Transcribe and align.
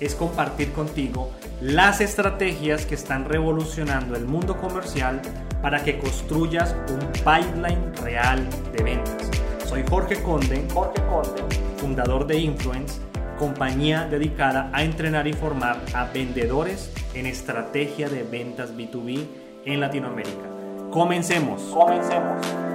es 0.00 0.14
compartir 0.14 0.72
contigo 0.72 1.30
las 1.60 2.00
estrategias 2.00 2.86
que 2.86 2.94
están 2.94 3.26
revolucionando 3.26 4.16
el 4.16 4.24
mundo 4.24 4.56
comercial 4.56 5.20
para 5.62 5.84
que 5.84 5.98
construyas 5.98 6.74
un 6.88 7.06
pipeline 7.12 7.94
real 8.02 8.46
de 8.72 8.82
ventas. 8.82 9.30
Soy 9.66 9.84
Jorge 9.88 10.22
Conde, 10.22 10.66
Jorge 10.72 11.00
Conde, 11.06 11.42
fundador 11.76 12.26
de 12.26 12.38
Influence, 12.38 13.00
compañía 13.38 14.06
dedicada 14.06 14.70
a 14.72 14.82
entrenar 14.82 15.26
y 15.26 15.32
formar 15.32 15.80
a 15.94 16.06
vendedores 16.06 16.92
en 17.14 17.26
estrategia 17.26 18.08
de 18.08 18.22
ventas 18.22 18.74
B2B 18.74 19.26
en 19.66 19.80
Latinoamérica. 19.80 20.48
Comencemos. 20.90 21.62
Comencemos. 21.62 22.69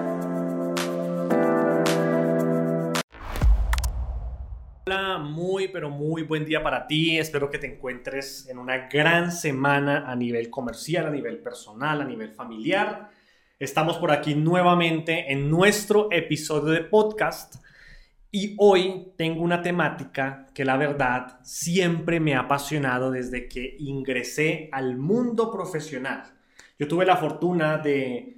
Hola, 4.88 5.18
muy 5.18 5.70
pero 5.70 5.90
muy 5.90 6.22
buen 6.22 6.46
día 6.46 6.62
para 6.62 6.86
ti. 6.86 7.18
Espero 7.18 7.50
que 7.50 7.58
te 7.58 7.66
encuentres 7.66 8.48
en 8.48 8.60
una 8.60 8.88
gran 8.88 9.32
semana 9.32 10.04
a 10.06 10.16
nivel 10.16 10.52
comercial, 10.52 11.08
a 11.08 11.10
nivel 11.10 11.40
personal, 11.40 12.02
a 12.02 12.06
nivel 12.06 12.30
familiar. 12.30 13.10
Estamos 13.58 13.98
por 13.98 14.12
aquí 14.12 14.36
nuevamente 14.36 15.32
en 15.32 15.50
nuestro 15.50 16.12
episodio 16.12 16.72
de 16.72 16.82
podcast 16.82 17.56
y 18.30 18.56
hoy 18.60 19.12
tengo 19.18 19.42
una 19.42 19.64
temática 19.64 20.46
que 20.54 20.64
la 20.64 20.78
verdad 20.78 21.40
siempre 21.42 22.20
me 22.20 22.36
ha 22.36 22.42
apasionado 22.42 23.10
desde 23.10 23.48
que 23.48 23.78
ingresé 23.80 24.70
al 24.72 24.98
mundo 24.98 25.52
profesional. 25.52 26.26
Yo 26.78 26.88
tuve 26.88 27.08
la 27.08 27.18
fortuna 27.18 27.80
de 27.80 28.35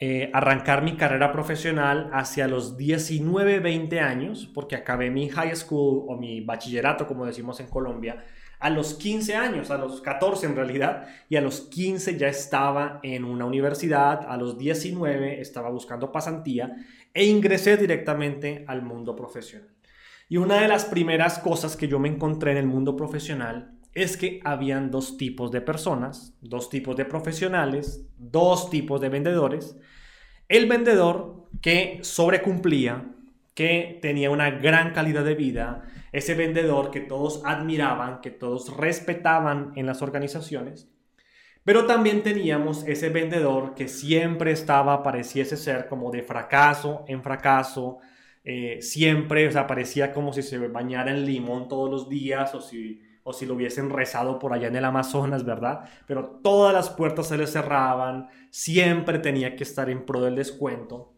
eh, 0.00 0.30
arrancar 0.32 0.82
mi 0.82 0.96
carrera 0.96 1.32
profesional 1.32 2.08
hacia 2.12 2.46
los 2.46 2.76
19, 2.76 3.58
20 3.58 3.98
años, 3.98 4.48
porque 4.54 4.76
acabé 4.76 5.10
mi 5.10 5.28
high 5.28 5.56
school 5.56 6.04
o 6.06 6.16
mi 6.16 6.40
bachillerato, 6.40 7.06
como 7.08 7.26
decimos 7.26 7.58
en 7.58 7.66
Colombia, 7.66 8.24
a 8.60 8.70
los 8.70 8.94
15 8.94 9.34
años, 9.34 9.70
a 9.70 9.78
los 9.78 10.00
14 10.00 10.46
en 10.46 10.56
realidad, 10.56 11.08
y 11.28 11.34
a 11.34 11.40
los 11.40 11.62
15 11.62 12.16
ya 12.16 12.28
estaba 12.28 13.00
en 13.02 13.24
una 13.24 13.44
universidad, 13.44 14.24
a 14.28 14.36
los 14.36 14.56
19 14.56 15.40
estaba 15.40 15.68
buscando 15.70 16.12
pasantía 16.12 16.76
e 17.12 17.24
ingresé 17.24 17.76
directamente 17.76 18.64
al 18.68 18.82
mundo 18.82 19.16
profesional. 19.16 19.68
Y 20.28 20.36
una 20.36 20.60
de 20.60 20.68
las 20.68 20.84
primeras 20.84 21.38
cosas 21.38 21.76
que 21.76 21.88
yo 21.88 21.98
me 21.98 22.08
encontré 22.08 22.52
en 22.52 22.58
el 22.58 22.66
mundo 22.66 22.94
profesional 22.96 23.77
es 24.02 24.16
que 24.16 24.40
habían 24.44 24.90
dos 24.90 25.16
tipos 25.16 25.50
de 25.50 25.60
personas, 25.60 26.36
dos 26.40 26.70
tipos 26.70 26.96
de 26.96 27.04
profesionales, 27.04 28.06
dos 28.16 28.70
tipos 28.70 29.00
de 29.00 29.08
vendedores. 29.08 29.76
El 30.48 30.66
vendedor 30.66 31.48
que 31.60 31.98
sobrecumplía, 32.02 33.14
que 33.54 33.98
tenía 34.00 34.30
una 34.30 34.50
gran 34.50 34.92
calidad 34.92 35.24
de 35.24 35.34
vida, 35.34 35.84
ese 36.12 36.34
vendedor 36.34 36.90
que 36.90 37.00
todos 37.00 37.42
admiraban, 37.44 38.20
que 38.20 38.30
todos 38.30 38.76
respetaban 38.76 39.72
en 39.76 39.86
las 39.86 40.02
organizaciones. 40.02 40.88
Pero 41.64 41.86
también 41.86 42.22
teníamos 42.22 42.86
ese 42.86 43.10
vendedor 43.10 43.74
que 43.74 43.88
siempre 43.88 44.52
estaba, 44.52 45.02
pareciese 45.02 45.56
ser 45.56 45.86
como 45.88 46.10
de 46.10 46.22
fracaso 46.22 47.04
en 47.08 47.22
fracaso, 47.22 47.98
eh, 48.44 48.80
siempre, 48.80 49.46
o 49.46 49.52
sea, 49.52 49.66
parecía 49.66 50.12
como 50.12 50.32
si 50.32 50.42
se 50.42 50.56
bañara 50.68 51.10
en 51.10 51.26
limón 51.26 51.68
todos 51.68 51.90
los 51.90 52.08
días 52.08 52.54
o 52.54 52.62
si 52.62 53.02
o 53.28 53.34
si 53.34 53.44
lo 53.44 53.52
hubiesen 53.52 53.90
rezado 53.90 54.38
por 54.38 54.54
allá 54.54 54.68
en 54.68 54.76
el 54.76 54.86
Amazonas, 54.86 55.44
¿verdad? 55.44 55.86
Pero 56.06 56.40
todas 56.42 56.72
las 56.72 56.88
puertas 56.88 57.28
se 57.28 57.36
le 57.36 57.46
cerraban, 57.46 58.30
siempre 58.50 59.18
tenía 59.18 59.54
que 59.54 59.64
estar 59.64 59.90
en 59.90 60.06
pro 60.06 60.22
del 60.22 60.34
descuento. 60.34 61.14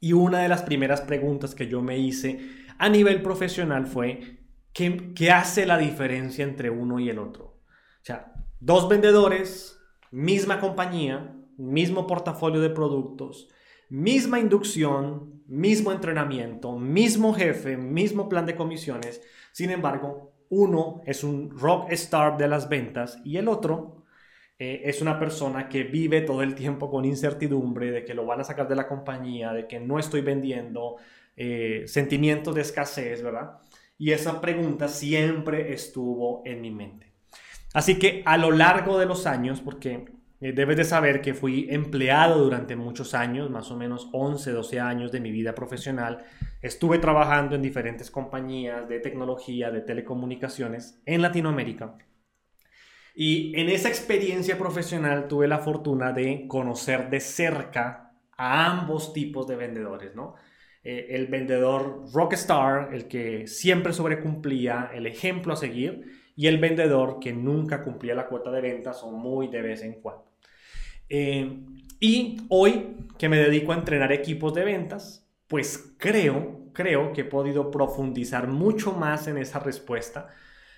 Y 0.00 0.14
una 0.14 0.38
de 0.38 0.48
las 0.48 0.62
primeras 0.62 1.02
preguntas 1.02 1.54
que 1.54 1.68
yo 1.68 1.82
me 1.82 1.98
hice 1.98 2.40
a 2.78 2.88
nivel 2.88 3.20
profesional 3.20 3.86
fue, 3.86 4.38
¿qué, 4.72 5.12
qué 5.14 5.32
hace 5.32 5.66
la 5.66 5.76
diferencia 5.76 6.44
entre 6.44 6.70
uno 6.70 6.98
y 6.98 7.10
el 7.10 7.18
otro? 7.18 7.44
O 7.44 8.04
sea, 8.04 8.32
dos 8.58 8.88
vendedores, 8.88 9.78
misma 10.10 10.60
compañía, 10.60 11.36
mismo 11.58 12.06
portafolio 12.06 12.62
de 12.62 12.70
productos, 12.70 13.50
misma 13.90 14.40
inducción, 14.40 15.42
mismo 15.46 15.92
entrenamiento, 15.92 16.78
mismo 16.78 17.34
jefe, 17.34 17.76
mismo 17.76 18.30
plan 18.30 18.46
de 18.46 18.56
comisiones. 18.56 19.20
Sin 19.52 19.68
embargo, 19.68 20.32
uno 20.54 21.02
es 21.06 21.24
un 21.24 21.50
rock 21.58 21.90
star 21.92 22.36
de 22.36 22.48
las 22.48 22.68
ventas 22.68 23.18
y 23.24 23.36
el 23.36 23.48
otro 23.48 24.04
eh, 24.58 24.82
es 24.84 25.02
una 25.02 25.18
persona 25.18 25.68
que 25.68 25.82
vive 25.82 26.20
todo 26.20 26.42
el 26.42 26.54
tiempo 26.54 26.90
con 26.90 27.04
incertidumbre 27.04 27.90
de 27.90 28.04
que 28.04 28.14
lo 28.14 28.24
van 28.24 28.40
a 28.40 28.44
sacar 28.44 28.68
de 28.68 28.76
la 28.76 28.86
compañía, 28.86 29.52
de 29.52 29.66
que 29.66 29.80
no 29.80 29.98
estoy 29.98 30.20
vendiendo, 30.20 30.96
eh, 31.36 31.84
sentimientos 31.86 32.54
de 32.54 32.60
escasez, 32.60 33.22
¿verdad? 33.22 33.58
Y 33.98 34.12
esa 34.12 34.40
pregunta 34.40 34.88
siempre 34.88 35.72
estuvo 35.72 36.42
en 36.44 36.60
mi 36.60 36.70
mente. 36.70 37.12
Así 37.72 37.98
que 37.98 38.22
a 38.24 38.36
lo 38.36 38.52
largo 38.52 38.98
de 38.98 39.06
los 39.06 39.26
años, 39.26 39.60
porque 39.60 40.04
eh, 40.44 40.52
debes 40.52 40.76
de 40.76 40.84
saber 40.84 41.22
que 41.22 41.32
fui 41.32 41.68
empleado 41.70 42.44
durante 42.44 42.76
muchos 42.76 43.14
años, 43.14 43.48
más 43.48 43.70
o 43.70 43.78
menos 43.78 44.10
11, 44.12 44.50
12 44.52 44.78
años 44.78 45.10
de 45.10 45.18
mi 45.20 45.30
vida 45.30 45.54
profesional. 45.54 46.22
Estuve 46.60 46.98
trabajando 46.98 47.54
en 47.54 47.62
diferentes 47.62 48.10
compañías 48.10 48.86
de 48.86 49.00
tecnología, 49.00 49.70
de 49.70 49.80
telecomunicaciones 49.80 51.00
en 51.06 51.22
Latinoamérica. 51.22 51.96
Y 53.14 53.58
en 53.58 53.70
esa 53.70 53.88
experiencia 53.88 54.58
profesional 54.58 55.28
tuve 55.28 55.48
la 55.48 55.60
fortuna 55.60 56.12
de 56.12 56.46
conocer 56.46 57.08
de 57.08 57.20
cerca 57.20 58.12
a 58.36 58.70
ambos 58.70 59.14
tipos 59.14 59.46
de 59.46 59.56
vendedores, 59.56 60.14
¿no? 60.14 60.34
Eh, 60.82 61.06
el 61.08 61.28
vendedor 61.28 62.04
rockstar, 62.12 62.92
el 62.92 63.08
que 63.08 63.46
siempre 63.46 63.94
sobrecumplía, 63.94 64.90
el 64.92 65.06
ejemplo 65.06 65.54
a 65.54 65.56
seguir, 65.56 66.04
y 66.36 66.48
el 66.48 66.58
vendedor 66.58 67.18
que 67.18 67.32
nunca 67.32 67.82
cumplía 67.82 68.14
la 68.14 68.26
cuota 68.26 68.50
de 68.50 68.60
ventas 68.60 69.02
o 69.04 69.10
muy 69.10 69.48
de 69.48 69.62
vez 69.62 69.82
en 69.82 70.02
cuando. 70.02 70.33
Eh, 71.08 71.60
y 72.00 72.36
hoy 72.48 72.96
que 73.18 73.28
me 73.28 73.38
dedico 73.38 73.72
a 73.72 73.76
entrenar 73.76 74.12
equipos 74.12 74.54
de 74.54 74.64
ventas, 74.64 75.26
pues 75.46 75.94
creo, 75.98 76.70
creo 76.72 77.12
que 77.12 77.22
he 77.22 77.24
podido 77.24 77.70
profundizar 77.70 78.48
mucho 78.48 78.92
más 78.92 79.28
en 79.28 79.38
esa 79.38 79.58
respuesta 79.58 80.28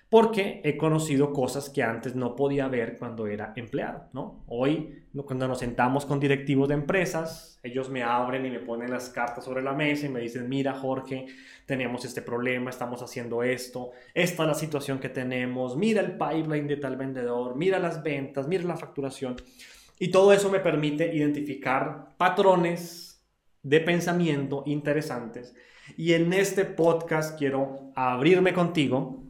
porque 0.08 0.60
he 0.62 0.76
conocido 0.76 1.32
cosas 1.32 1.68
que 1.68 1.82
antes 1.82 2.14
no 2.14 2.36
podía 2.36 2.68
ver 2.68 2.96
cuando 2.96 3.26
era 3.26 3.52
empleado, 3.56 4.08
¿no? 4.12 4.44
Hoy, 4.46 5.04
cuando 5.24 5.48
nos 5.48 5.58
sentamos 5.58 6.06
con 6.06 6.20
directivos 6.20 6.68
de 6.68 6.74
empresas, 6.74 7.58
ellos 7.62 7.90
me 7.90 8.04
abren 8.04 8.46
y 8.46 8.50
me 8.50 8.60
ponen 8.60 8.90
las 8.90 9.08
cartas 9.10 9.44
sobre 9.44 9.62
la 9.62 9.72
mesa 9.72 10.06
y 10.06 10.08
me 10.08 10.20
dicen, 10.20 10.48
mira 10.48 10.74
Jorge, 10.74 11.26
tenemos 11.66 12.04
este 12.04 12.22
problema, 12.22 12.70
estamos 12.70 13.02
haciendo 13.02 13.42
esto, 13.42 13.90
esta 14.14 14.44
es 14.44 14.48
la 14.48 14.54
situación 14.54 15.00
que 15.00 15.08
tenemos, 15.08 15.76
mira 15.76 16.00
el 16.02 16.12
pipeline 16.12 16.68
de 16.68 16.76
tal 16.76 16.96
vendedor, 16.96 17.56
mira 17.56 17.80
las 17.80 18.02
ventas, 18.02 18.46
mira 18.46 18.62
la 18.62 18.76
facturación. 18.76 19.34
Y 19.98 20.10
todo 20.10 20.32
eso 20.32 20.50
me 20.50 20.60
permite 20.60 21.14
identificar 21.14 22.14
patrones 22.18 23.24
de 23.62 23.80
pensamiento 23.80 24.62
interesantes. 24.66 25.54
Y 25.96 26.12
en 26.12 26.32
este 26.32 26.64
podcast 26.64 27.38
quiero 27.38 27.92
abrirme 27.94 28.52
contigo 28.52 29.24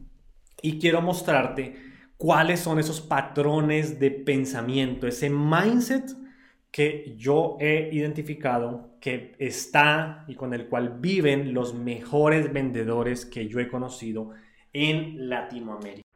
y 0.61 0.79
quiero 0.79 1.01
mostrarte 1.01 1.75
cuáles 2.17 2.59
son 2.59 2.79
esos 2.79 2.99
patrones 2.99 3.99
de 3.99 4.11
pensamiento, 4.11 5.07
ese 5.07 5.29
mindset 5.29 6.11
que 6.71 7.15
yo 7.17 7.57
he 7.59 7.89
identificado 7.91 8.97
que 8.99 9.35
está 9.39 10.25
y 10.27 10.35
con 10.35 10.53
el 10.53 10.67
cual 10.67 10.97
viven 10.99 11.53
los 11.53 11.73
mejores 11.73 12.51
vendedores 12.51 13.25
que 13.25 13.47
yo 13.47 13.59
he 13.59 13.67
conocido 13.67 14.31
en 14.73 15.29
Latinoamérica 15.29 16.06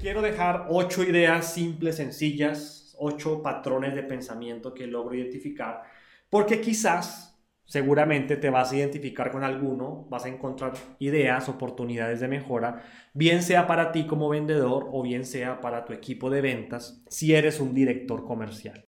quiero 0.00 0.22
dejar 0.22 0.66
ocho 0.70 1.02
ideas 1.02 1.52
simples, 1.52 1.96
sencillas, 1.96 2.96
ocho 2.98 3.42
patrones 3.42 3.94
de 3.94 4.02
pensamiento 4.02 4.72
que 4.72 4.86
logro 4.86 5.14
identificar, 5.14 5.82
porque 6.30 6.60
quizás, 6.60 7.38
seguramente 7.66 8.36
te 8.36 8.50
vas 8.50 8.72
a 8.72 8.76
identificar 8.76 9.30
con 9.30 9.44
alguno, 9.44 10.06
vas 10.08 10.24
a 10.24 10.28
encontrar 10.28 10.72
ideas, 10.98 11.48
oportunidades 11.48 12.20
de 12.20 12.28
mejora, 12.28 12.82
bien 13.12 13.42
sea 13.42 13.66
para 13.66 13.92
ti 13.92 14.06
como 14.06 14.28
vendedor 14.30 14.88
o 14.90 15.02
bien 15.02 15.24
sea 15.24 15.60
para 15.60 15.84
tu 15.84 15.92
equipo 15.92 16.30
de 16.30 16.40
ventas, 16.40 17.04
si 17.08 17.34
eres 17.34 17.60
un 17.60 17.74
director 17.74 18.24
comercial. 18.24 18.86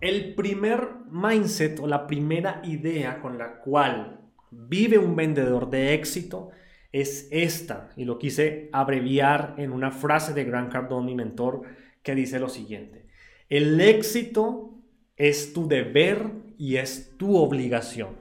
El 0.00 0.34
primer 0.34 0.88
mindset 1.10 1.80
o 1.80 1.86
la 1.86 2.06
primera 2.06 2.60
idea 2.64 3.20
con 3.20 3.38
la 3.38 3.60
cual 3.60 4.20
vive 4.50 4.98
un 4.98 5.16
vendedor 5.16 5.70
de 5.70 5.94
éxito 5.94 6.50
es 6.92 7.28
esta, 7.30 7.90
y 7.96 8.04
lo 8.04 8.18
quise 8.18 8.68
abreviar 8.72 9.54
en 9.56 9.72
una 9.72 9.90
frase 9.90 10.34
de 10.34 10.44
Grant 10.44 10.70
Cardone, 10.70 11.06
mi 11.06 11.14
mentor, 11.14 11.62
que 12.02 12.14
dice 12.14 12.38
lo 12.38 12.48
siguiente, 12.48 13.06
el 13.48 13.80
éxito 13.80 14.78
es 15.16 15.52
tu 15.52 15.68
deber 15.68 16.30
y 16.58 16.76
es 16.76 17.16
tu 17.16 17.36
obligación. 17.36 18.16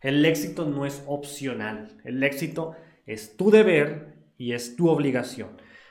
El 0.00 0.24
éxito 0.24 0.64
no 0.64 0.86
es 0.86 1.02
opcional, 1.06 2.00
el 2.04 2.22
éxito 2.22 2.74
es 3.06 3.36
tu 3.36 3.50
deber 3.50 4.14
y 4.38 4.52
es 4.52 4.76
tu 4.76 4.88
obligación. 4.88 5.50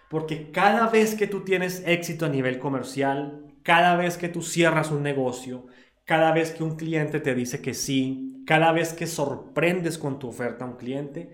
Porque 0.09 0.49
cada 0.51 0.89
vez 0.89 1.13
que 1.13 1.27
tú 1.27 1.43
tienes 1.43 1.83
éxito 1.85 2.25
a 2.25 2.29
nivel 2.29 2.57
comercial, 2.57 3.45
cada 3.63 3.95
vez 3.95 4.17
que 4.17 4.29
tú 4.29 4.41
cierras 4.41 4.89
un 4.89 5.03
negocio, 5.03 5.67
cada 6.05 6.31
vez 6.31 6.51
que 6.51 6.63
un 6.63 6.75
cliente 6.75 7.19
te 7.19 7.35
dice 7.35 7.61
que 7.61 7.75
sí, 7.75 8.43
cada 8.47 8.71
vez 8.71 8.93
que 8.93 9.05
sorprendes 9.05 9.99
con 9.99 10.17
tu 10.17 10.27
oferta 10.27 10.65
a 10.65 10.69
un 10.69 10.77
cliente, 10.77 11.29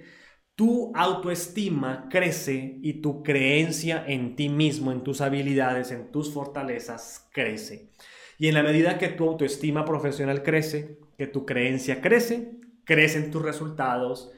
tu 0.56 0.94
autoestima 0.96 2.08
crece 2.10 2.78
y 2.82 3.02
tu 3.02 3.24
creencia 3.24 4.04
en 4.08 4.36
ti 4.36 4.50
mismo, 4.50 4.92
en 4.92 5.04
tus 5.04 5.22
habilidades, 5.22 5.92
en 5.92 6.12
tus 6.12 6.34
fortalezas 6.34 7.28
crece. 7.34 7.90
Y 8.38 8.48
en 8.48 8.54
la 8.54 8.64
medida 8.64 8.98
que 8.98 9.10
tu 9.10 9.28
autoestima 9.28 9.86
profesional 9.86 10.44
crece, 10.44 10.98
que 11.18 11.28
tu 11.28 11.46
creencia 11.46 12.02
crece, 12.02 12.52
crecen 12.86 13.32
tus 13.32 13.42
resultados, 13.42 14.32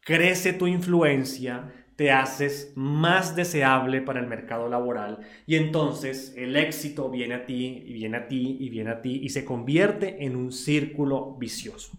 crece 0.00 0.52
tu 0.52 0.66
influencia, 0.66 1.72
te 1.96 2.10
haces 2.10 2.72
más 2.74 3.36
deseable 3.36 4.00
para 4.00 4.20
el 4.20 4.26
mercado 4.26 4.68
laboral 4.68 5.20
y 5.46 5.56
entonces 5.56 6.34
el 6.36 6.56
éxito 6.56 7.10
viene 7.10 7.34
a 7.34 7.46
ti 7.46 7.82
y 7.86 7.92
viene 7.92 8.16
a 8.16 8.28
ti 8.28 8.56
y 8.58 8.70
viene 8.70 8.90
a 8.90 9.02
ti 9.02 9.20
y 9.22 9.28
se 9.28 9.44
convierte 9.44 10.24
en 10.24 10.36
un 10.36 10.52
círculo 10.52 11.36
vicioso. 11.38 11.92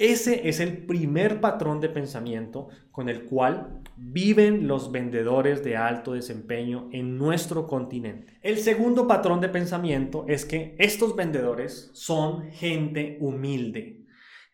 Ese 0.00 0.48
es 0.48 0.60
el 0.60 0.86
primer 0.86 1.42
patrón 1.42 1.78
de 1.78 1.90
pensamiento 1.90 2.68
con 2.90 3.10
el 3.10 3.24
cual 3.24 3.82
viven 3.98 4.66
los 4.66 4.90
vendedores 4.90 5.62
de 5.62 5.76
alto 5.76 6.14
desempeño 6.14 6.88
en 6.90 7.18
nuestro 7.18 7.66
continente. 7.66 8.38
El 8.40 8.56
segundo 8.56 9.06
patrón 9.06 9.42
de 9.42 9.50
pensamiento 9.50 10.24
es 10.26 10.46
que 10.46 10.74
estos 10.78 11.14
vendedores 11.14 11.90
son 11.92 12.50
gente 12.50 13.18
humilde. 13.20 14.06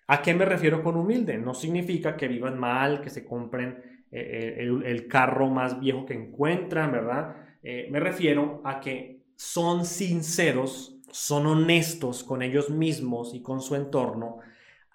¿A 0.08 0.20
qué 0.20 0.34
me 0.34 0.46
refiero 0.46 0.82
con 0.82 0.96
humilde? 0.96 1.38
No 1.38 1.54
significa 1.54 2.16
que 2.16 2.26
vivan 2.26 2.58
mal, 2.58 3.00
que 3.00 3.10
se 3.10 3.24
compren 3.24 3.78
eh, 4.10 4.56
el, 4.58 5.06
carro 5.06 5.46
más 5.46 5.78
viejo 5.78 6.06
que 6.06 6.14
encuentran, 6.14 6.90
¿verdad? 6.90 7.36
Eh, 7.62 7.86
me 7.92 8.00
refiero 8.00 8.62
a 8.64 8.80
que 8.80 9.20
son 9.36 9.84
sinceros, 9.86 10.98
son 11.12 11.46
honestos 11.46 12.24
con 12.24 12.42
ellos 12.42 12.68
mismos 12.68 13.32
y 13.32 13.42
con 13.42 13.60
su 13.60 13.76
entorno 13.76 14.40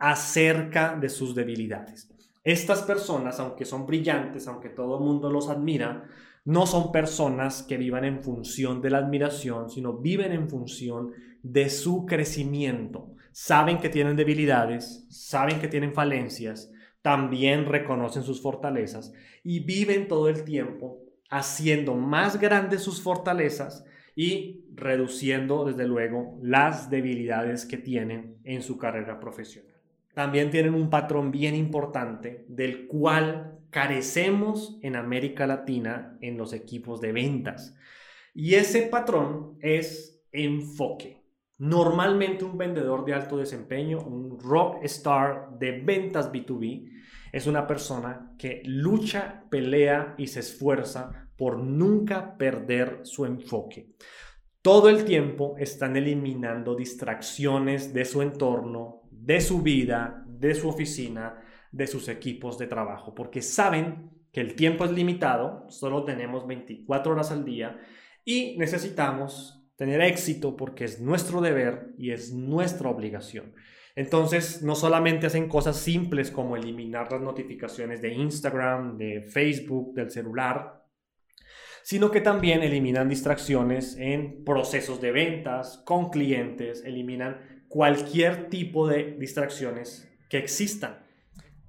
acerca 0.02 0.98
de 1.00 1.10
sus 1.10 1.36
debilidades. 1.36 2.10
Estas 2.44 2.82
personas, 2.82 3.40
aunque 3.40 3.66
son 3.66 3.86
brillantes, 3.86 4.48
aunque 4.48 4.70
todo 4.70 4.98
el 4.98 5.06
mundo 5.06 5.32
los 5.32 5.48
admira, 5.48 6.10
no 6.44 6.66
son 6.66 6.92
personas 6.92 7.62
que 7.62 7.78
vivan 7.78 8.04
en 8.04 8.24
función 8.24 8.82
de 8.82 8.90
la 8.90 8.98
admiración, 8.98 9.70
sino 9.70 9.94
viven 9.94 10.32
en 10.32 10.50
función 10.50 11.12
de 11.44 11.70
su 11.70 12.08
crecimiento. 12.08 13.12
Saben 13.32 13.78
que 13.78 13.90
tienen 13.90 14.16
debilidades, 14.16 15.06
saben 15.10 15.60
que 15.60 15.68
tienen 15.68 15.94
falencias, 15.94 16.72
también 17.04 17.68
reconocen 17.68 18.24
sus 18.24 18.42
fortalezas 18.42 19.14
y 19.44 19.60
viven 19.60 20.08
todo 20.08 20.30
el 20.30 20.44
tiempo 20.44 20.98
haciendo 21.30 21.94
más 21.94 22.40
grandes 22.40 22.82
sus 22.82 23.04
fortalezas 23.04 23.86
y 24.16 24.66
reduciendo, 24.74 25.64
desde 25.64 25.88
luego, 25.88 26.40
las 26.42 26.90
debilidades 26.90 27.68
que 27.68 27.78
tienen 27.78 28.40
en 28.44 28.64
su 28.64 28.80
carrera 28.80 29.20
profesional. 29.20 29.71
También 30.14 30.52
tienen 30.52 30.74
un 30.74 30.90
patrón 30.90 31.32
bien 31.32 31.56
importante 31.56 32.46
del 32.48 32.88
cual 32.88 33.60
carecemos 33.70 34.78
en 34.82 34.96
América 34.96 35.48
Latina 35.48 36.18
en 36.22 36.38
los 36.38 36.54
equipos 36.54 37.00
de 37.02 37.14
ventas. 37.14 37.76
Y 38.34 38.56
ese 38.56 38.84
patrón 38.84 39.58
es 39.62 40.24
enfoque. 40.32 41.22
Normalmente 41.58 42.44
un 42.44 42.58
vendedor 42.58 43.06
de 43.06 43.14
alto 43.14 43.38
desempeño, 43.38 44.02
un 44.02 44.40
rock 44.40 44.84
star 44.84 45.58
de 45.60 45.80
ventas 45.80 46.32
B2B, 46.32 46.90
es 47.32 47.48
una 47.48 47.68
persona 47.68 48.34
que 48.38 48.62
lucha, 48.66 49.46
pelea 49.50 50.16
y 50.18 50.28
se 50.28 50.42
esfuerza 50.42 51.30
por 51.38 51.60
nunca 51.60 52.38
perder 52.38 53.02
su 53.04 53.26
enfoque. 53.26 53.92
Todo 54.62 54.90
el 54.90 55.06
tiempo 55.06 55.56
están 55.58 55.96
eliminando 55.96 56.76
distracciones 56.76 57.94
de 57.94 58.06
su 58.06 58.22
entorno, 58.22 59.01
de 59.22 59.40
su 59.40 59.62
vida, 59.62 60.26
de 60.28 60.56
su 60.56 60.68
oficina, 60.68 61.44
de 61.72 61.88
sus 61.88 62.08
equipos 62.10 62.58
de 62.58 62.68
trabajo, 62.68 63.14
porque 63.14 63.42
saben 63.42 64.10
que 64.34 64.42
el 64.42 64.56
tiempo 64.56 64.84
es 64.84 64.92
limitado, 64.92 65.70
solo 65.70 66.04
tenemos 66.04 66.48
24 66.48 67.12
horas 67.12 67.32
al 67.32 67.46
día 67.46 67.80
y 68.26 68.58
necesitamos 68.58 69.64
tener 69.76 70.02
éxito 70.02 70.58
porque 70.58 70.86
es 70.86 71.00
nuestro 71.00 71.42
deber 71.42 71.94
y 71.98 72.12
es 72.12 72.34
nuestra 72.34 72.90
obligación. 72.90 73.54
Entonces, 73.96 74.64
no 74.64 74.76
solamente 74.76 75.28
hacen 75.28 75.50
cosas 75.50 75.78
simples 75.78 76.32
como 76.32 76.56
eliminar 76.56 77.12
las 77.12 77.22
notificaciones 77.22 78.02
de 78.02 78.14
Instagram, 78.14 78.98
de 78.98 79.22
Facebook, 79.22 79.94
del 79.94 80.10
celular, 80.10 80.82
sino 81.84 82.10
que 82.10 82.22
también 82.22 82.64
eliminan 82.64 83.10
distracciones 83.10 83.98
en 83.98 84.44
procesos 84.44 85.02
de 85.02 85.12
ventas, 85.12 85.84
con 85.86 86.10
clientes, 86.10 86.84
eliminan 86.86 87.61
cualquier 87.72 88.50
tipo 88.50 88.86
de 88.86 89.16
distracciones 89.18 90.06
que 90.30 90.38
existan. 90.38 91.00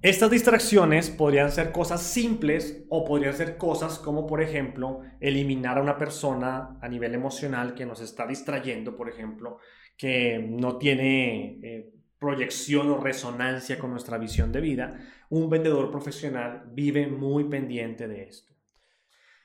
Estas 0.01 0.29
distracciones 0.29 1.09
podrían 1.09 1.49
ser 1.49 1.71
cosas 1.71 2.03
simples 2.03 2.83
o 2.89 3.05
podrían 3.05 3.33
ser 3.33 3.55
cosas 3.55 3.99
como, 3.99 4.27
por 4.27 4.41
ejemplo, 4.41 4.99
eliminar 5.21 5.77
a 5.77 5.81
una 5.81 5.97
persona 5.97 6.77
a 6.81 6.89
nivel 6.89 7.15
emocional 7.15 7.73
que 7.73 7.85
nos 7.85 8.01
está 8.01 8.27
distrayendo, 8.27 8.97
por 8.97 9.07
ejemplo, 9.07 9.59
que 9.95 10.45
no 10.45 10.77
tiene 10.77 11.59
eh, 11.63 11.93
proyección 12.19 12.89
o 12.89 12.97
resonancia 12.97 13.79
con 13.79 13.91
nuestra 13.91 14.17
visión 14.17 14.51
de 14.51 14.59
vida. 14.59 14.99
Un 15.29 15.49
vendedor 15.49 15.89
profesional 15.89 16.65
vive 16.73 17.07
muy 17.07 17.45
pendiente 17.45 18.09
de 18.09 18.23
esto. 18.23 18.53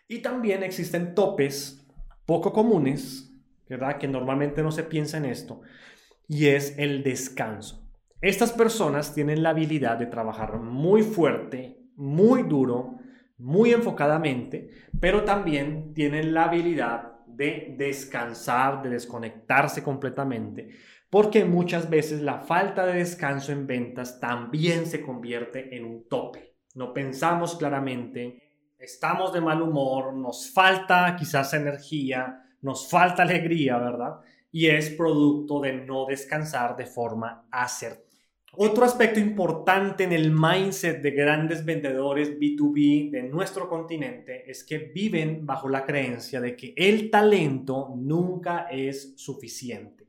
Y 0.08 0.18
también 0.22 0.64
existen 0.64 1.14
topes 1.14 1.86
poco 2.26 2.52
comunes, 2.52 3.32
¿verdad? 3.68 3.98
Que 3.98 4.08
normalmente 4.08 4.60
no 4.60 4.72
se 4.72 4.82
piensa 4.82 5.18
en 5.18 5.26
esto, 5.26 5.62
y 6.28 6.48
es 6.48 6.78
el 6.78 7.02
descanso. 7.02 7.90
Estas 8.20 8.52
personas 8.52 9.14
tienen 9.14 9.42
la 9.42 9.50
habilidad 9.50 9.96
de 9.96 10.06
trabajar 10.06 10.58
muy 10.58 11.02
fuerte, 11.02 11.78
muy 11.96 12.42
duro, 12.42 12.98
muy 13.38 13.72
enfocadamente, 13.72 14.70
pero 15.00 15.24
también 15.24 15.94
tienen 15.94 16.34
la 16.34 16.44
habilidad 16.44 17.24
de 17.26 17.74
descansar, 17.78 18.82
de 18.82 18.90
desconectarse 18.90 19.82
completamente, 19.82 20.68
porque 21.08 21.44
muchas 21.44 21.88
veces 21.88 22.20
la 22.20 22.40
falta 22.40 22.84
de 22.84 22.98
descanso 22.98 23.52
en 23.52 23.66
ventas 23.66 24.20
también 24.20 24.86
se 24.86 25.00
convierte 25.00 25.76
en 25.76 25.84
un 25.84 26.08
tope. 26.08 26.56
No 26.74 26.92
pensamos 26.92 27.56
claramente, 27.56 28.42
estamos 28.78 29.32
de 29.32 29.40
mal 29.40 29.62
humor, 29.62 30.12
nos 30.12 30.52
falta 30.52 31.16
quizás 31.16 31.54
energía, 31.54 32.42
nos 32.60 32.90
falta 32.90 33.22
alegría, 33.22 33.78
¿verdad? 33.78 34.16
Y 34.50 34.66
es 34.66 34.90
producto 34.90 35.60
de 35.60 35.74
no 35.74 36.06
descansar 36.06 36.76
de 36.76 36.86
forma 36.86 37.46
acertada. 37.50 38.08
Otro 38.60 38.84
aspecto 38.84 39.20
importante 39.20 40.04
en 40.04 40.12
el 40.12 40.32
mindset 40.32 41.02
de 41.02 41.10
grandes 41.10 41.64
vendedores 41.64 42.38
B2B 42.40 43.10
de 43.10 43.22
nuestro 43.24 43.68
continente 43.68 44.50
es 44.50 44.64
que 44.64 44.78
viven 44.78 45.44
bajo 45.44 45.68
la 45.68 45.84
creencia 45.84 46.40
de 46.40 46.56
que 46.56 46.72
el 46.74 47.10
talento 47.10 47.94
nunca 47.94 48.66
es 48.70 49.14
suficiente. 49.16 50.08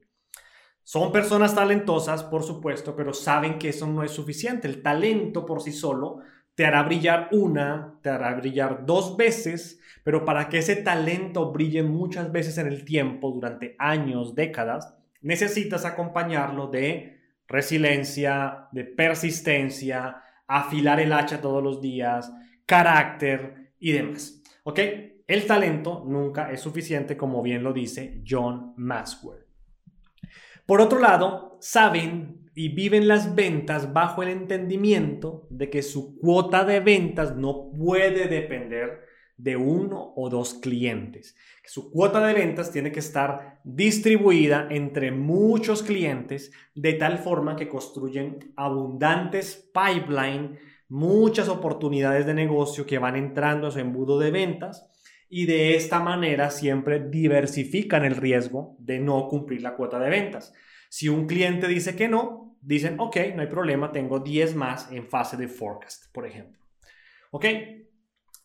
Son 0.83 1.11
personas 1.11 1.53
talentosas, 1.53 2.23
por 2.23 2.41
supuesto, 2.41 2.95
pero 2.95 3.13
saben 3.13 3.59
que 3.59 3.69
eso 3.69 3.85
no 3.85 4.03
es 4.03 4.11
suficiente. 4.11 4.67
El 4.67 4.81
talento 4.81 5.45
por 5.45 5.61
sí 5.61 5.71
solo 5.71 6.21
te 6.59 6.65
hará 6.65 6.83
brillar 6.83 7.29
una, 7.31 7.97
te 8.01 8.09
hará 8.09 8.33
brillar 8.33 8.85
dos 8.85 9.15
veces, 9.15 9.79
pero 10.03 10.25
para 10.25 10.49
que 10.49 10.57
ese 10.57 10.75
talento 10.75 11.53
brille 11.53 11.83
muchas 11.83 12.33
veces 12.33 12.57
en 12.57 12.67
el 12.67 12.83
tiempo, 12.83 13.31
durante 13.31 13.77
años, 13.79 14.35
décadas, 14.35 14.93
necesitas 15.21 15.85
acompañarlo 15.85 16.67
de 16.67 17.17
resiliencia, 17.47 18.67
de 18.73 18.83
persistencia, 18.83 20.21
afilar 20.47 20.99
el 20.99 21.13
hacha 21.13 21.39
todos 21.39 21.63
los 21.63 21.79
días, 21.79 22.29
carácter 22.65 23.71
y 23.79 23.93
demás. 23.93 24.43
¿Ok? 24.63 24.79
El 25.27 25.45
talento 25.47 26.03
nunca 26.05 26.51
es 26.51 26.59
suficiente, 26.59 27.15
como 27.15 27.41
bien 27.41 27.63
lo 27.63 27.71
dice 27.71 28.21
John 28.27 28.73
Maxwell. 28.75 29.45
Por 30.65 30.81
otro 30.81 30.99
lado, 30.99 31.57
saben 31.61 32.38
y 32.59 32.67
viven 32.67 33.07
las 33.07 33.35
ventas 33.35 33.93
bajo 33.93 34.21
el 34.21 34.27
entendimiento 34.27 35.47
de 35.49 35.69
que 35.69 35.81
su 35.81 36.17
cuota 36.17 36.65
de 36.65 36.81
ventas 36.81 37.37
no 37.37 37.71
puede 37.71 38.27
depender 38.27 38.99
de 39.37 39.55
uno 39.55 40.11
o 40.17 40.29
dos 40.29 40.55
clientes. 40.55 41.37
Su 41.63 41.89
cuota 41.89 42.19
de 42.27 42.33
ventas 42.33 42.69
tiene 42.69 42.91
que 42.91 42.99
estar 42.99 43.61
distribuida 43.63 44.67
entre 44.71 45.13
muchos 45.13 45.83
clientes 45.83 46.51
de 46.75 46.91
tal 46.95 47.19
forma 47.19 47.55
que 47.55 47.69
construyen 47.69 48.51
abundantes 48.57 49.71
pipeline 49.73 50.59
muchas 50.89 51.47
oportunidades 51.47 52.25
de 52.25 52.33
negocio 52.33 52.85
que 52.85 52.99
van 52.99 53.15
entrando 53.15 53.67
a 53.67 53.71
su 53.71 53.79
embudo 53.79 54.19
de 54.19 54.31
ventas 54.31 54.85
y 55.29 55.45
de 55.45 55.77
esta 55.77 56.01
manera 56.01 56.49
siempre 56.49 56.99
diversifican 56.99 58.03
el 58.03 58.17
riesgo 58.17 58.75
de 58.79 58.99
no 58.99 59.29
cumplir 59.29 59.61
la 59.61 59.77
cuota 59.77 59.97
de 59.97 60.09
ventas. 60.09 60.53
Si 60.89 61.07
un 61.07 61.25
cliente 61.25 61.69
dice 61.69 61.95
que 61.95 62.09
no, 62.09 62.48
dicen, 62.61 62.99
ok, 62.99 63.17
no 63.35 63.41
hay 63.41 63.47
problema, 63.47 63.91
tengo 63.91 64.19
10 64.19 64.55
más 64.55 64.91
en 64.91 65.07
fase 65.07 65.37
de 65.37 65.47
forecast, 65.47 66.11
por 66.11 66.25
ejemplo. 66.25 66.59
Ok. 67.31 67.45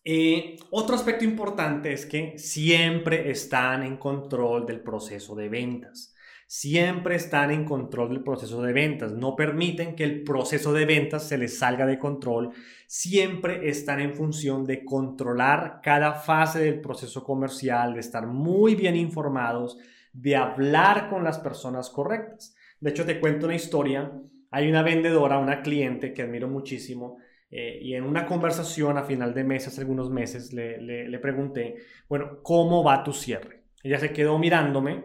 Eh, 0.06 0.56
otro 0.70 0.94
aspecto 0.94 1.24
importante 1.24 1.92
es 1.92 2.04
que 2.04 2.38
siempre 2.38 3.30
están 3.30 3.82
en 3.82 3.96
control 3.96 4.66
del 4.66 4.80
proceso 4.80 5.34
de 5.34 5.48
ventas 5.48 6.14
siempre 6.46 7.16
están 7.16 7.50
en 7.50 7.64
control 7.64 8.10
del 8.10 8.22
proceso 8.22 8.62
de 8.62 8.72
ventas, 8.72 9.12
no 9.12 9.34
permiten 9.34 9.96
que 9.96 10.04
el 10.04 10.22
proceso 10.22 10.72
de 10.72 10.84
ventas 10.84 11.26
se 11.26 11.38
les 11.38 11.58
salga 11.58 11.86
de 11.86 11.98
control, 11.98 12.50
siempre 12.86 13.68
están 13.68 14.00
en 14.00 14.14
función 14.14 14.64
de 14.64 14.84
controlar 14.84 15.80
cada 15.82 16.14
fase 16.14 16.60
del 16.60 16.80
proceso 16.80 17.24
comercial, 17.24 17.94
de 17.94 18.00
estar 18.00 18.26
muy 18.26 18.74
bien 18.74 18.96
informados, 18.96 19.78
de 20.12 20.36
hablar 20.36 21.08
con 21.08 21.24
las 21.24 21.38
personas 21.38 21.90
correctas. 21.90 22.54
De 22.84 22.90
hecho, 22.90 23.06
te 23.06 23.18
cuento 23.18 23.46
una 23.46 23.54
historia. 23.54 24.12
Hay 24.50 24.68
una 24.68 24.82
vendedora, 24.82 25.38
una 25.38 25.62
cliente 25.62 26.12
que 26.12 26.20
admiro 26.20 26.48
muchísimo, 26.48 27.16
eh, 27.50 27.78
y 27.80 27.94
en 27.94 28.04
una 28.04 28.26
conversación 28.26 28.98
a 28.98 29.04
final 29.04 29.32
de 29.32 29.42
mes, 29.42 29.66
hace 29.66 29.80
algunos 29.80 30.10
meses, 30.10 30.52
le, 30.52 31.08
le 31.08 31.18
pregunté, 31.18 31.76
bueno, 32.10 32.42
¿cómo 32.42 32.84
va 32.84 33.02
tu 33.02 33.14
cierre? 33.14 33.62
Ella 33.82 33.98
se 33.98 34.12
quedó 34.12 34.38
mirándome 34.38 35.02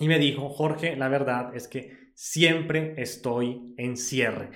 y 0.00 0.08
me 0.08 0.18
dijo, 0.18 0.48
Jorge, 0.48 0.96
la 0.96 1.08
verdad 1.10 1.54
es 1.54 1.68
que 1.68 1.92
siempre 2.14 2.94
estoy 2.96 3.74
en 3.76 3.98
cierre. 3.98 4.48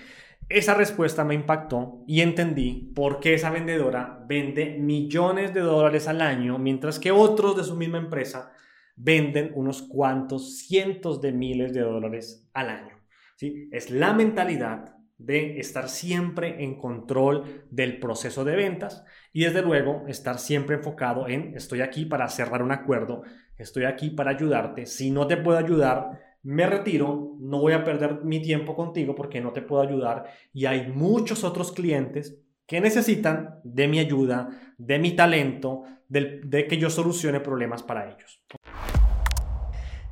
Esa 0.48 0.72
respuesta 0.72 1.24
me 1.24 1.34
impactó 1.34 2.02
y 2.06 2.22
entendí 2.22 2.94
por 2.94 3.20
qué 3.20 3.34
esa 3.34 3.50
vendedora 3.50 4.24
vende 4.26 4.78
millones 4.78 5.52
de 5.52 5.60
dólares 5.60 6.08
al 6.08 6.22
año, 6.22 6.56
mientras 6.56 6.98
que 6.98 7.10
otros 7.10 7.58
de 7.58 7.64
su 7.64 7.76
misma 7.76 7.98
empresa 7.98 8.52
venden 8.98 9.52
unos 9.54 9.82
cuantos 9.82 10.58
cientos 10.58 11.20
de 11.20 11.32
miles 11.32 11.72
de 11.72 11.80
dólares 11.80 12.48
al 12.52 12.70
año. 12.70 12.96
¿sí? 13.36 13.68
Es 13.72 13.90
la 13.90 14.12
mentalidad 14.12 14.94
de 15.16 15.58
estar 15.58 15.88
siempre 15.88 16.62
en 16.62 16.78
control 16.78 17.64
del 17.70 17.98
proceso 17.98 18.44
de 18.44 18.54
ventas 18.54 19.04
y 19.32 19.44
desde 19.44 19.62
luego 19.62 20.04
estar 20.06 20.38
siempre 20.38 20.76
enfocado 20.76 21.26
en 21.26 21.56
estoy 21.56 21.80
aquí 21.80 22.04
para 22.04 22.28
cerrar 22.28 22.62
un 22.62 22.70
acuerdo 22.70 23.22
estoy 23.58 23.84
aquí 23.84 24.10
para 24.10 24.30
ayudarte. 24.30 24.86
Si 24.86 25.10
no 25.10 25.26
te 25.26 25.36
puedo 25.36 25.58
ayudar, 25.58 26.20
me 26.42 26.66
retiro, 26.66 27.36
no 27.40 27.60
voy 27.60 27.72
a 27.72 27.84
perder 27.84 28.24
mi 28.24 28.40
tiempo 28.40 28.74
contigo 28.74 29.14
porque 29.14 29.40
no 29.40 29.52
te 29.52 29.62
puedo 29.62 29.82
ayudar. 29.82 30.26
Y 30.52 30.66
hay 30.66 30.88
muchos 30.88 31.44
otros 31.44 31.72
clientes 31.72 32.40
que 32.66 32.80
necesitan 32.80 33.60
de 33.64 33.88
mi 33.88 33.98
ayuda, 33.98 34.74
de 34.78 34.98
mi 34.98 35.16
talento, 35.16 35.82
de, 36.08 36.66
que 36.68 36.78
yo 36.78 36.90
solucione 36.90 37.40
problemas 37.40 37.82
para 37.82 38.10
ellos. 38.10 38.42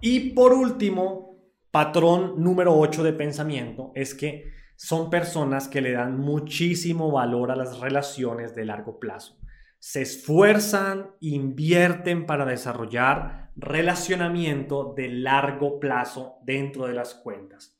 Y 0.00 0.30
por 0.30 0.52
último, 0.52 1.38
patrón 1.70 2.42
número 2.42 2.76
8 2.78 3.02
de 3.02 3.12
pensamiento 3.12 3.92
es 3.94 4.14
que 4.14 4.52
son 4.76 5.10
personas 5.10 5.68
que 5.68 5.80
le 5.80 5.92
dan 5.92 6.18
muchísimo 6.18 7.10
valor 7.10 7.50
a 7.50 7.56
las 7.56 7.80
relaciones 7.80 8.54
de 8.54 8.66
largo 8.66 8.98
plazo 8.98 9.38
se 9.86 10.02
esfuerzan, 10.02 11.12
invierten 11.20 12.26
para 12.26 12.44
desarrollar 12.44 13.52
relacionamiento 13.54 14.94
de 14.96 15.08
largo 15.08 15.78
plazo 15.78 16.38
dentro 16.42 16.86
de 16.86 16.94
las 16.94 17.14
cuentas. 17.14 17.76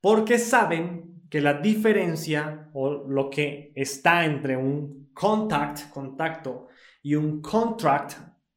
Porque 0.00 0.38
saben 0.38 1.26
que 1.28 1.42
la 1.42 1.54
diferencia 1.60 2.70
o 2.72 3.06
lo 3.06 3.28
que 3.28 3.72
está 3.74 4.24
entre 4.24 4.56
un 4.56 5.10
contact, 5.12 5.90
contacto, 5.90 6.68
y 7.02 7.14
un 7.14 7.42
contract, 7.42 8.14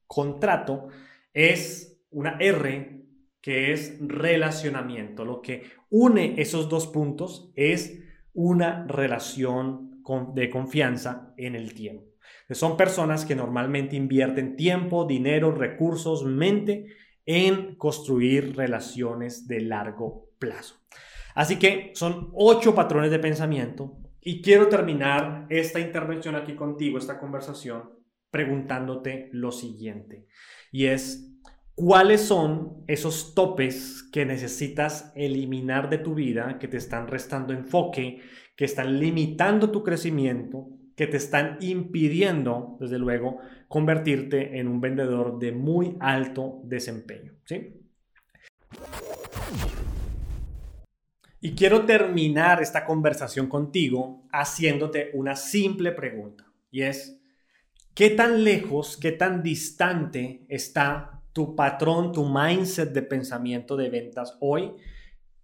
contrato, 0.08 0.88
es 1.34 2.02
una 2.10 2.38
R 2.40 3.03
que 3.44 3.74
es 3.74 3.98
relacionamiento. 4.00 5.26
Lo 5.26 5.42
que 5.42 5.64
une 5.90 6.42
esos 6.42 6.70
dos 6.70 6.88
puntos 6.88 7.52
es 7.56 8.00
una 8.34 8.88
relación 8.88 10.02
de 10.34 10.50
confianza 10.50 11.34
en 11.38 11.56
el 11.56 11.74
tiempo. 11.74 12.06
Son 12.50 12.78
personas 12.78 13.26
que 13.26 13.36
normalmente 13.36 13.96
invierten 13.96 14.56
tiempo, 14.56 15.06
dinero, 15.06 15.52
recursos, 15.52 16.24
mente 16.24 16.88
en 17.26 17.76
construir 17.76 18.56
relaciones 18.56 19.48
de 19.48 19.62
largo 19.62 20.30
plazo. 20.40 20.76
Así 21.36 21.58
que 21.58 21.92
son 21.96 22.30
ocho 22.34 22.74
patrones 22.74 23.12
de 23.12 23.20
pensamiento 23.20 23.98
y 24.22 24.42
quiero 24.42 24.70
terminar 24.70 25.48
esta 25.50 25.80
intervención 25.80 26.36
aquí 26.36 26.56
contigo, 26.56 26.98
esta 26.98 27.20
conversación, 27.20 27.90
preguntándote 28.32 29.30
lo 29.34 29.52
siguiente. 29.52 30.28
Y 30.72 30.86
es, 30.86 31.30
¿cuáles 31.76 32.22
son 32.22 32.84
esos 32.88 33.34
topes 33.34 34.04
que 34.12 34.26
necesitas 34.26 35.12
eliminar 35.16 35.90
de 35.90 35.98
tu 35.98 36.14
vida, 36.14 36.60
que 36.60 36.68
te 36.68 36.78
están 36.78 37.08
restando 37.08 37.54
enfoque, 37.54 38.22
que 38.56 38.66
están 38.66 39.00
limitando 39.00 39.72
tu 39.72 39.84
crecimiento, 39.84 40.70
que 40.96 41.08
te 41.08 41.18
están 41.18 41.58
impidiendo, 41.62 42.78
desde 42.80 43.00
luego, 43.00 43.40
convertirte 43.68 44.60
en 44.60 44.68
un 44.68 44.80
vendedor 44.80 45.40
de 45.40 45.52
muy 45.52 45.98
alto 46.00 46.62
desempeño. 46.66 47.34
¿sí? 47.46 47.80
Y 51.42 51.56
quiero 51.56 51.86
terminar 51.86 52.62
esta 52.62 52.86
conversación 52.86 53.48
contigo 53.48 54.28
haciéndote 54.32 55.10
una 55.14 55.36
simple 55.36 55.92
pregunta. 55.92 56.46
Y 56.70 56.84
es, 56.84 57.20
¿qué 57.96 58.12
tan 58.12 58.44
lejos, 58.44 58.98
qué 58.98 59.12
tan 59.12 59.42
distante 59.42 60.46
está 60.48 61.23
tu 61.34 61.56
patrón, 61.56 62.12
tu 62.12 62.26
mindset 62.26 62.94
de 62.94 63.02
pensamiento 63.02 63.76
de 63.76 63.90
ventas 63.90 64.38
hoy 64.40 64.74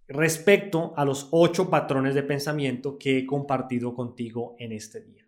respecto 0.08 0.92
a 0.96 1.04
los 1.04 1.28
ocho 1.30 1.70
patrones 1.70 2.14
de 2.14 2.22
pensamiento 2.22 2.98
que 2.98 3.18
he 3.18 3.26
compartido 3.26 3.94
contigo 3.94 4.56
en 4.58 4.72
este 4.72 5.02
día? 5.02 5.26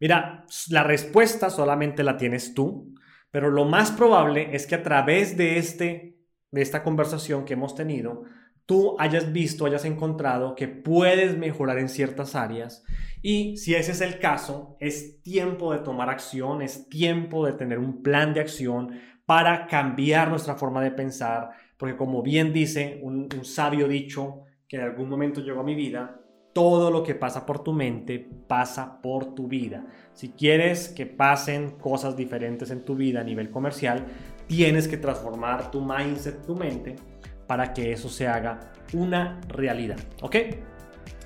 Mira, 0.00 0.46
la 0.70 0.82
respuesta 0.82 1.50
solamente 1.50 2.02
la 2.02 2.16
tienes 2.16 2.54
tú, 2.54 2.94
pero 3.30 3.50
lo 3.50 3.66
más 3.66 3.92
probable 3.92 4.54
es 4.56 4.66
que 4.66 4.74
a 4.74 4.82
través 4.82 5.36
de, 5.36 5.58
este, 5.58 6.18
de 6.50 6.62
esta 6.62 6.82
conversación 6.82 7.44
que 7.44 7.52
hemos 7.52 7.74
tenido, 7.74 8.24
tú 8.66 8.96
hayas 8.98 9.32
visto, 9.32 9.66
hayas 9.66 9.84
encontrado 9.84 10.54
que 10.54 10.68
puedes 10.68 11.36
mejorar 11.36 11.78
en 11.78 11.88
ciertas 11.88 12.34
áreas 12.34 12.82
y 13.22 13.58
si 13.58 13.74
ese 13.74 13.92
es 13.92 14.00
el 14.00 14.18
caso, 14.18 14.76
es 14.80 15.22
tiempo 15.22 15.72
de 15.72 15.80
tomar 15.80 16.08
acción, 16.08 16.62
es 16.62 16.88
tiempo 16.88 17.44
de 17.44 17.52
tener 17.52 17.78
un 17.78 18.02
plan 18.02 18.32
de 18.32 18.40
acción 18.40 18.98
para 19.30 19.68
cambiar 19.68 20.28
nuestra 20.28 20.56
forma 20.56 20.82
de 20.82 20.90
pensar, 20.90 21.50
porque 21.76 21.96
como 21.96 22.20
bien 22.20 22.52
dice 22.52 22.98
un, 23.00 23.28
sabio 23.44 23.86
dicho 23.86 24.40
que 24.66 24.76
en 24.76 24.82
algún 24.82 25.08
momento 25.08 25.40
llegó 25.40 25.60
a 25.60 25.62
mi 25.62 25.76
vida, 25.76 26.20
todo 26.52 26.90
lo 26.90 27.04
que 27.04 27.14
pasa 27.14 27.46
por 27.46 27.62
tu 27.62 27.72
mente 27.72 28.18
pasa 28.48 29.00
por 29.00 29.36
tu 29.36 29.46
vida. 29.46 29.86
Si 30.14 30.30
quieres 30.30 30.88
que 30.88 31.06
pasen 31.06 31.78
cosas 31.78 32.16
diferentes 32.16 32.72
en 32.72 32.84
tu 32.84 32.96
vida 32.96 33.20
a 33.20 33.22
nivel 33.22 33.52
comercial, 33.52 34.04
tienes 34.48 34.88
que 34.88 34.96
transformar 34.96 35.70
tu 35.70 35.80
mindset, 35.80 36.44
tu 36.44 36.56
mente, 36.56 36.96
para 37.46 37.72
que 37.72 37.92
eso 37.92 38.08
se 38.08 38.26
haga 38.26 38.72
una 38.94 39.40
realidad. 39.46 40.00
¿Ok? 40.22 40.36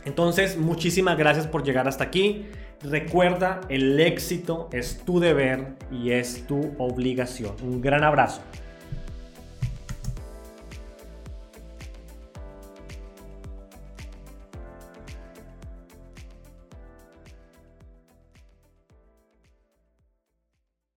Entonces, 0.04 0.58
muchísimas 0.58 1.16
gracias 1.16 1.46
por 1.46 1.64
llegar 1.64 1.88
hasta 1.88 2.04
aquí. 2.04 2.44
Recuerda, 2.84 3.62
el 3.70 3.98
éxito 3.98 4.68
es 4.70 4.98
tu 4.98 5.18
deber 5.18 5.68
y 5.90 6.10
es 6.10 6.46
tu 6.46 6.74
obligación. 6.76 7.54
Un 7.62 7.80
gran 7.80 8.04
abrazo. 8.04 8.42